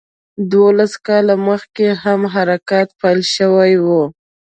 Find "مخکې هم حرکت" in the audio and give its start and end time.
1.47-2.87